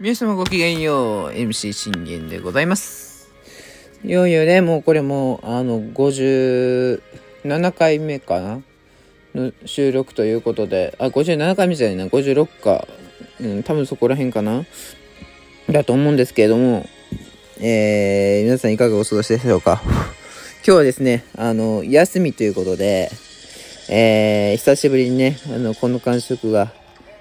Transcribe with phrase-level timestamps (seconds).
[0.00, 3.30] 皆様ごきげんよう、MC 信玄でございます。
[4.04, 7.00] いよいよね、もうこれもう、あの、57
[7.72, 8.60] 回目かな？
[9.36, 12.88] の収録ということで、あ、57回目じゃないな、56か。
[13.40, 14.64] うん、多分そこら辺かな？
[15.70, 16.84] だと思うんですけれども、
[17.60, 19.80] えー、皆さんいかがお過ごしでしょうか？
[19.84, 19.92] 今
[20.64, 23.12] 日はですね、あの、休みということで、
[23.88, 26.72] えー、久しぶりにね、あの、この感触が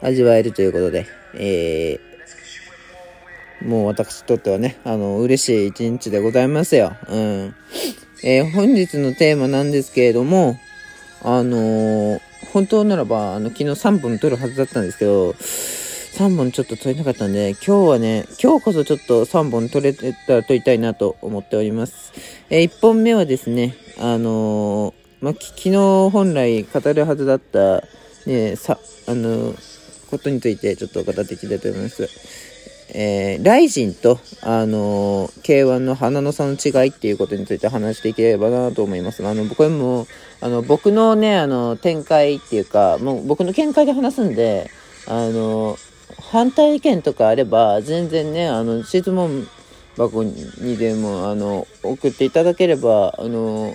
[0.00, 2.13] 味わえるということで、えー、
[3.64, 6.96] もう私にとってはね、あの、嬉しい一日でございますよ。
[7.08, 7.54] うん。
[8.22, 10.58] えー、本日のテーマなんですけれども、
[11.22, 12.20] あのー
[12.52, 22.12] 本当ならば、あの、昨日3本撮るはずだったんですけど、3本ちょっと撮れなかったんで、今日はね、今日こそちょっと3本撮れたら撮りたいなと思っております。
[22.50, 27.82] え1本目はですね、あのーまあ、昨日本来語るはずだった、
[28.26, 28.78] ね、さ、
[29.08, 29.54] あの
[30.08, 32.53] ことについてちょっと語っていきたいと思います。
[32.90, 39.26] えー、ライジンと、あのー、K1 の花の差の違いっていうことについて話していければなと思います。
[39.26, 40.06] あの、僕も、
[40.40, 44.70] あの、僕のね、あの、展開っていうか、もう僕の見解で話すんで、
[45.06, 45.76] あの、
[46.30, 49.48] 反対意見とかあれば、全然ね、あの、質問
[49.96, 53.74] 箱にでも、あの、送っていただければ、あの、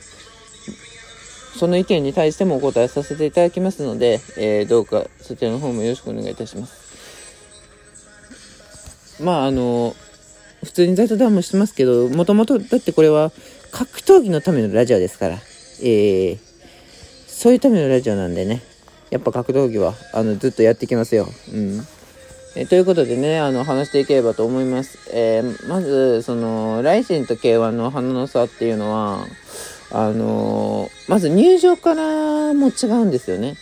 [1.57, 6.89] その意見に対してもお答えさせていただきますので、えどうかそちらの方もよろしくお願いいたします。
[9.19, 9.95] まあ、あの、
[10.63, 13.31] 普通にザイトダウンもしてますけど、もともと、だってこれは
[13.71, 15.35] 格闘技のためのラジオですから、
[15.81, 16.37] えー、
[17.27, 18.61] そういうためのラジオなんでね、
[19.09, 21.27] やっぱ格闘技は、あの、ずっとやっていきますよ。
[21.53, 21.87] うん。
[22.55, 24.97] えということでね、あの、話していければと思います。
[25.13, 29.25] えーまず、その、ライジンと K1 の花の差っていうのは、
[29.91, 33.55] あのーまず入場からも違うんですよね。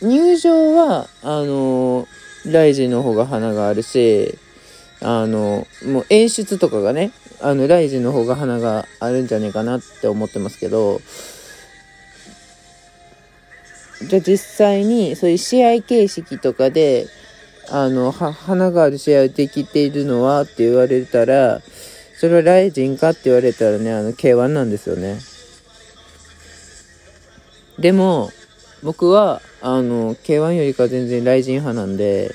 [0.00, 4.38] 入場は、あのーライジンの方が花があるし、
[5.00, 11.00] あのもう演出とかがね、あの、ライジンの方が花があるんじゃねえかなって思ってますけど、
[14.08, 17.06] じゃあ実際にそういう試合形式とかで、
[17.70, 21.60] あの、は、花がある試合できているのはって言われたら、
[22.18, 25.18] それはライジンかって言われたらね、あの、K1 なんですよね。
[27.78, 28.30] でも、
[28.82, 32.34] 僕は、あの、K1 よりか全然ライジン派なんで、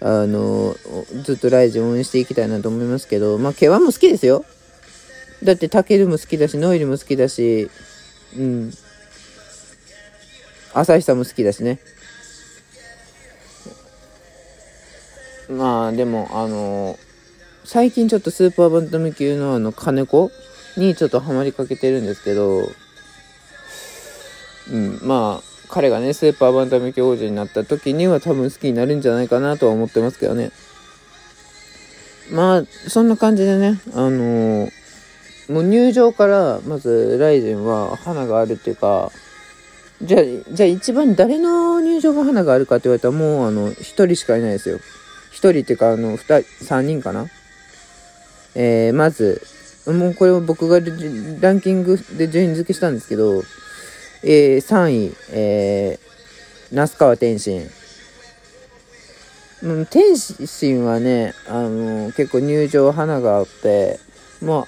[0.00, 0.76] あの、
[1.24, 4.44] ずっとライジン応援していきたいなと思いますけど、まあ、K1 も好きですよ。
[5.42, 7.68] だって、タケルも好きだし、ノイルも好きだし、
[8.36, 8.72] うん。
[10.72, 11.80] 朝日さんも好きだしね。
[15.50, 16.96] まあ、でも、あの、
[17.64, 20.30] 最近ちょっとスーパーバンタム級のあの、金子
[20.76, 22.70] にちょっとハマりかけてるんですけど、
[24.70, 30.52] うん、まあ、彼がね、スーパーバンタム級王者になった時には多分好きになるんじゃないかなとは思ってますけどね。
[32.30, 34.82] まあ、そんな感じでね、あのー
[35.48, 39.10] もう入場から、まず、ライジンは花があるっていうか、
[40.00, 44.78] じゃあ、じゃあ一番誰の入場が花があるかって言われたらもう、あの、一人しかいないですよ。
[45.30, 47.26] 一人っていうか、あの、二人、三人かな
[48.54, 49.42] えー、まず、
[49.86, 50.80] もうこれは僕が
[51.40, 53.42] ランキングで順位付けしたんですけど、
[54.24, 57.68] えー、3位、えー、那須川天心。
[59.62, 64.00] うん、天心はね、あの結構入場花があって、
[64.40, 64.66] ま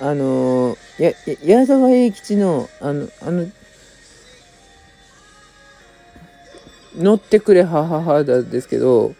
[0.00, 3.46] あ、あのや、や矢沢永吉の、あの、あの、
[6.96, 9.14] 乗ってくれはははだですけど、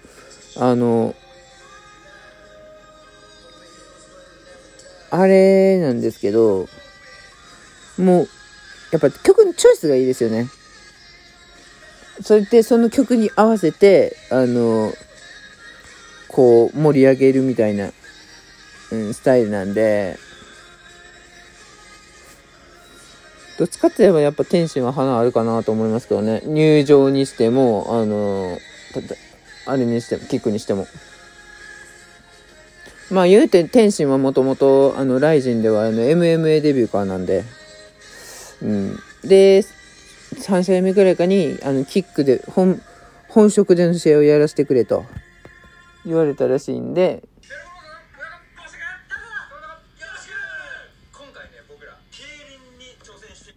[0.57, 1.15] あの、
[5.11, 6.69] あれなんですけど、
[7.99, 8.29] もう、
[8.92, 10.48] やっぱ曲のチョイスがいいですよね。
[12.20, 14.92] それでその曲に合わせて、あの、
[16.28, 17.91] こう盛り上げるみたいな、
[18.91, 20.19] うん、スタイルなんで、
[23.58, 26.42] どっちかって言えばやっぱ天心は花あるかなと思いますけどね。
[26.44, 28.59] 入場にしても、あの、
[29.66, 30.86] あれにしても、キックにしても。
[33.10, 37.45] まあ言うて天心はもともと、あの、ライジンではあの MMA デビューからなんで、
[38.62, 38.98] うん。
[39.24, 39.62] で、
[40.34, 42.80] 3試合目ぐらいかに、あの、キックで、本、
[43.28, 45.04] 本職での試合をやらせてくれと
[46.06, 47.22] 言われたらしいんで、
[51.12, 53.54] 今回ね僕ら競輪に挑戦して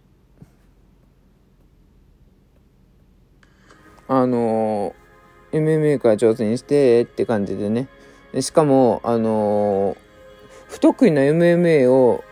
[4.08, 5.06] あのー
[5.52, 7.88] MMA から挑戦してって感じでね。
[8.32, 9.96] でしかも、あのー
[10.68, 12.24] 不得意な MMA を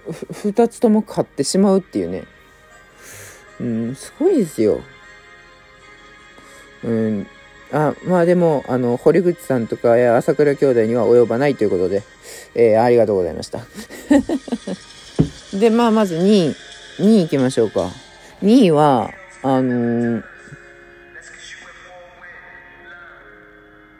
[0.00, 2.24] ふふ二つとも買ってしまうっていうね。
[3.60, 4.80] うん、すごいですよ。
[6.84, 7.26] うん。
[7.72, 12.02] あまあでも、あの、堀口さんとかや朝倉兄弟には及ばないということで、
[12.54, 13.60] えー、ありがとうございました。
[15.58, 16.56] で、まあまず2位、
[17.00, 17.90] 2位行きましょうか。
[18.42, 19.10] 2位は、
[19.42, 20.22] あのー、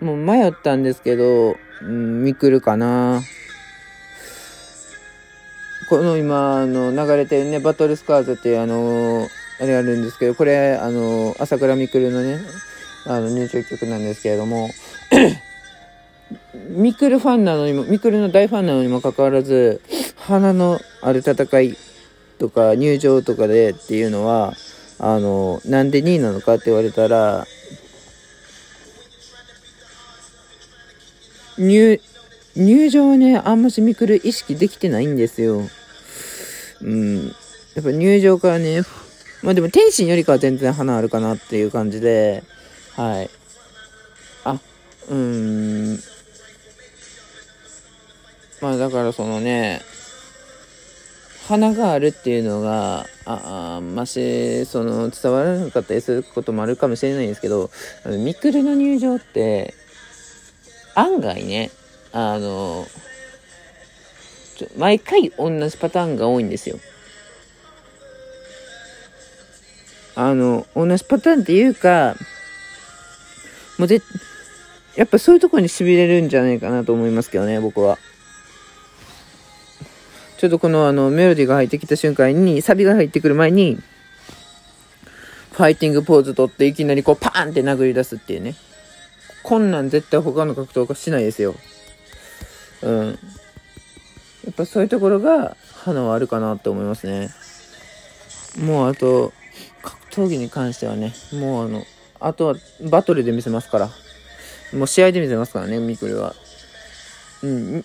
[0.00, 3.22] もう迷ったんですけど、うん、ミクルかな。
[5.88, 9.28] この今、あの、流れてるね、バトルスカーズっていうあのー、
[9.60, 12.40] あれあるんですけど、これ、あのー、朝倉未来のね、
[13.06, 14.68] あの、入場曲なんですけれども、
[16.70, 19.80] ミクルファンなのにも、ミクルの大ファンなのにもかかわらず、
[20.16, 21.76] 花のある戦い
[22.38, 24.54] とか入場とかでっていうのは、
[24.98, 27.46] あの、なんで2位なのかって言われたら、
[31.58, 32.00] 入、
[32.56, 35.62] 入場はね、あんましミクル意識できてないんですよ。
[36.80, 37.26] うん。
[37.74, 38.82] やっぱ入場からね、
[39.42, 42.42] まあでも天心よりかは全然花あるかなっていう感じで、
[42.94, 43.30] はい。
[44.44, 44.58] あ、
[45.08, 45.98] うーん。
[48.62, 49.82] まあだからそのね、
[51.46, 57.70] 花があるっていうのが、ああまし、その、伝わらなかったりすることもあるかもしれないんですけど、
[58.06, 59.74] ミクルの入場って、
[60.94, 61.70] 案外ね、
[62.18, 62.86] あの、
[64.78, 66.78] 毎回同じパターンが多いんですよ。
[70.14, 72.16] あの、同じパターンっていうか、
[73.76, 74.00] もうぜ、
[74.96, 77.98] やっぱそういうとこに痺れるんじゃないかなと思いますけどね、僕は。
[80.38, 83.78] ちょっとこのあのメロディーが入ってきた瞬間に、サビが入ってくる前に、
[85.52, 88.54] ファイティングポーズ取っていきなりこうパーンって殴り出すっていうね。
[89.42, 91.54] こんなん絶対他の格闘家しないですよ。
[92.82, 93.18] うん。
[94.44, 97.30] やっぱそういうところが花はあるかなって思いますね。
[98.58, 99.32] もうあと、
[99.82, 101.84] 格闘技に関してはね、もうあの、
[102.20, 102.54] あとは
[102.90, 103.90] バトルで見せますから。
[104.72, 106.34] もう試合で見せますからね、ミクルは。
[107.42, 107.84] うん。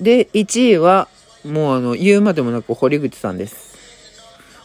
[0.00, 1.08] で、1位は、
[1.44, 3.76] もうあの、言うまでもなく堀口さんです。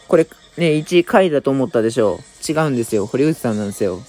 [0.08, 0.26] これ、
[0.56, 2.52] ね、1位回だと思ったでしょう。
[2.52, 3.06] 違うんですよ。
[3.06, 4.00] 堀口さんなんですよ。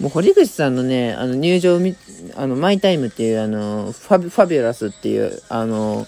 [0.00, 1.96] もう堀口さんのね、あの入場み、
[2.36, 6.06] あの、マイタイムっていう、あの、ファビファビュラスっていう、あの、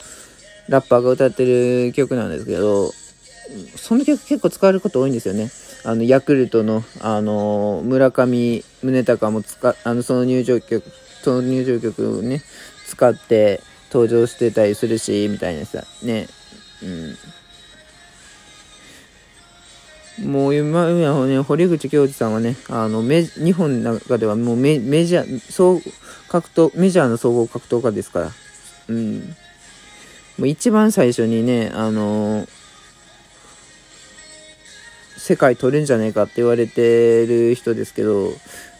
[0.68, 2.92] ラッパーが歌ってる曲なんですけど、
[3.76, 5.50] その曲結構使われること多いんですよね。
[5.84, 10.84] あの、ヤクルトの、あの、村上宗隆も使、あの、その入場曲、
[11.22, 12.42] その入場曲をね、
[12.86, 13.60] 使って
[13.92, 16.28] 登場してたりするし、みたいなさ、ね、
[16.82, 17.16] うん。
[20.24, 25.80] もう今、今ね、堀口教授さんはね、あの、メ、日本の中ではもうメメジャー、総
[26.28, 28.32] 格闘、メジャーの総合格闘家ですから。
[28.88, 29.18] うん。
[30.38, 32.48] もう一番最初にね、あのー、
[35.18, 38.32] 世界取るんじゃないかって言われてる人ですけど、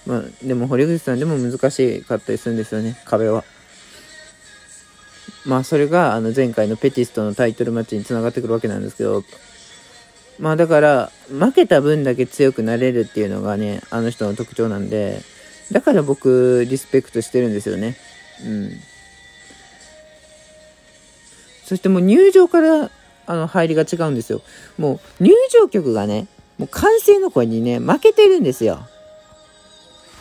[0.07, 3.45] まあ、でも堀口さんでも難しかったりするんですよね、壁は。
[5.47, 9.25] まあ、それが、あの、前回のペティストのタイトルマッチにつながってくるわけなんですけど、
[10.41, 15.21] まあだから、負けた分だけ強くなれるっていうのがね、あの人の特徴なんで、
[15.71, 17.97] だから僕、リスペクトしてるんですよね。
[18.45, 18.71] うん。
[21.67, 22.91] そしてもう入場から、
[23.27, 24.41] あの、入りが違うんですよ。
[24.79, 26.27] もう、入場曲がね、
[26.57, 28.81] もう歓声の声にね、負けてるんですよ。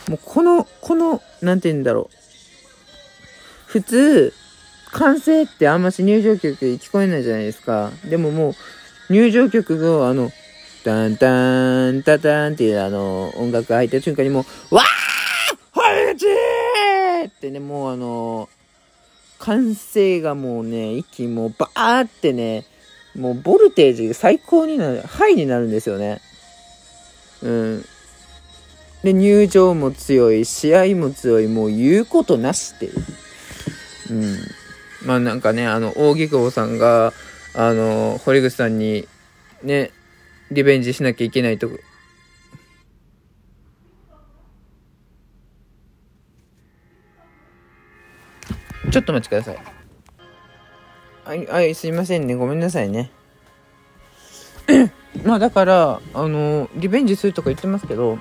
[0.10, 2.16] もうこの、この、なんて言うんだろう。
[3.68, 4.34] 普通、
[4.92, 7.92] 歓声ってあんまし入場曲聞こえないじゃないですか。
[8.04, 8.54] でももう、
[9.10, 10.32] 入場曲が、あの、
[10.84, 14.86] タンタン、タタンっていうあの、音楽が入った瞬間にもう、わー
[15.72, 16.26] 堀口
[17.28, 18.50] ってね、もうあの、
[19.40, 22.66] 歓声がもうね、一気にもうバーってね、
[23.16, 26.22] もうボルテージが最高になる、ハイになるんですよね。
[27.42, 27.86] うん。
[29.04, 32.94] で、入場も強い、試合も強い、もう言うことなしっていう。
[34.12, 34.38] うん。
[35.06, 37.14] まあなんかね、あの、大木久保さんが、
[37.54, 39.08] あの、堀口さんに、
[39.64, 39.92] ね、
[40.52, 41.70] リベンジしなきゃいけないと。
[48.92, 49.58] ちょっと待ちください。
[51.26, 52.36] はい、はい、すいませんね。
[52.36, 53.12] ごめんなさいね。
[55.24, 58.20] まあだから、あの、リベンジするとか言ってますけど、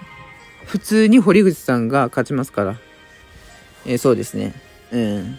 [0.67, 2.77] 普通に堀口さんが勝ちますから。
[3.87, 4.53] えー、そうですね。
[4.93, 5.39] うん。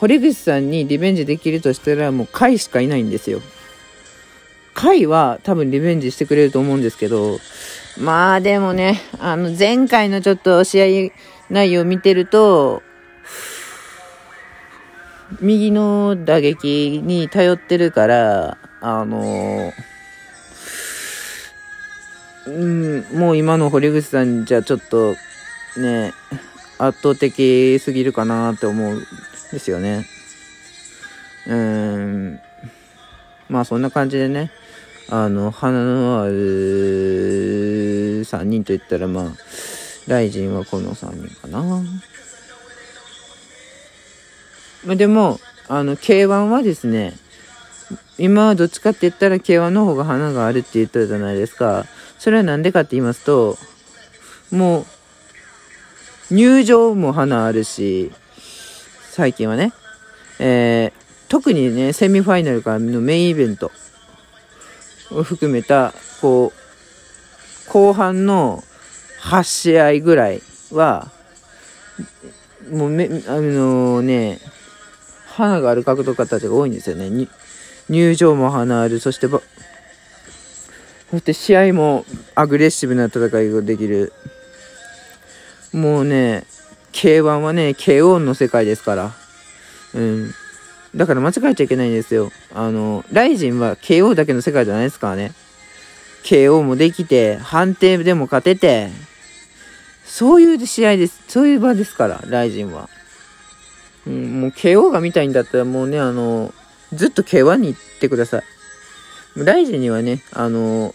[0.00, 3.40] 堀口さんにリベンジできるとしたらもう甲斐しかいないんですよ。
[4.74, 7.38] 甲斐は多分リベンジしてくれると思うんですけど、
[8.00, 11.12] まあでもね、あの前回のちょっと試合
[11.50, 12.84] 内容を見てると、
[15.40, 19.72] 右の打撃に頼ってるから、あの
[22.46, 25.16] うん、もう今の堀口さんじゃちょっと
[25.76, 26.14] ね、
[26.78, 29.02] 圧倒的すぎるかなって思う
[29.52, 30.06] ですよね。
[31.46, 32.40] うーん。
[33.48, 34.50] まあそんな感じでね、
[35.08, 36.34] あの、花のある
[38.24, 39.32] 3人といったらまあ、
[40.06, 41.62] ライジンはこの3人かな。
[44.84, 47.14] まあでも、あの、K1 はですね、
[48.18, 51.86] 今はどっちかって言ったら K1 の方が花があるって言ったじゃないですか。
[52.18, 53.56] それはなんでかって言いますと、
[54.50, 54.86] も
[56.30, 58.12] う、入場も花あるし、
[59.18, 59.72] 最近はね、
[60.38, 63.72] えー、特にね、セミファイナルからのメインイベント
[65.10, 68.62] を含めた、こう、後半の
[69.20, 71.10] 8試合ぐらいは、
[72.70, 74.38] もうめ、あのね、
[75.26, 77.10] 花がある格闘家たちが多いんですよね。
[77.88, 79.42] 入場も花ある、そしてば、
[81.10, 82.04] そして試合も
[82.36, 84.12] アグレッシブな戦いができる。
[85.72, 86.46] もうね、
[86.92, 89.12] K1 はね、KO の世界ですから。
[89.94, 90.34] うん。
[90.94, 92.30] だから間違えちゃいけないんですよ。
[92.54, 95.32] あの、ライジンは KO だけの世界じゃないですからね。
[96.24, 98.90] KO もできて、判定でも勝てて、
[100.04, 101.22] そういう試合です。
[101.28, 102.88] そういう場ですから、ライジンは。
[104.06, 106.52] うん、もう KO が見たいんだったらもうね、あの、
[106.92, 108.42] ずっと K1 に行ってください。
[109.36, 110.94] ライジンにはね、あの、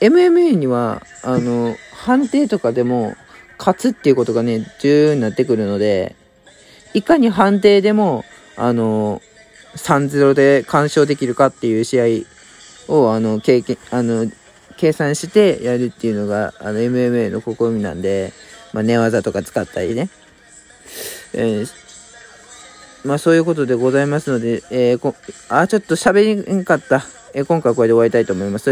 [0.00, 3.14] MMA には、あの、判定とかでも
[3.62, 6.16] 勝つっていうことがね、重要になってくるので、
[6.94, 8.24] いかに判定でも、
[8.56, 9.22] あの、
[9.76, 12.26] 3-0で完勝できるかっていう試
[12.88, 14.28] 合を、あの、経験、あの、
[14.76, 18.32] 計算してやるっていうのが、あの、MMA の試みなんで、
[18.72, 20.08] まあ、寝技とか使ったりね。
[21.34, 21.82] えー
[23.04, 25.16] まあそういうことでございますので、えーこ
[25.48, 27.04] あ、ちょっと喋りんかった。
[27.34, 28.70] えー今回はこれで終わりたいと思います。